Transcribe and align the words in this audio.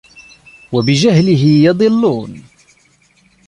وَبِجَهْلِهِ 0.71 1.63
يَضِلُّونَ 1.63 2.43